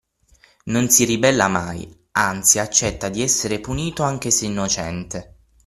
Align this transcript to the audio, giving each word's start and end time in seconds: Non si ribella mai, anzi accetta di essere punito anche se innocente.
Non 0.63 0.89
si 0.89 1.05
ribella 1.05 1.47
mai, 1.47 2.05
anzi 2.13 2.57
accetta 2.57 3.07
di 3.09 3.21
essere 3.21 3.59
punito 3.59 4.01
anche 4.01 4.31
se 4.31 4.45
innocente. 4.47 5.35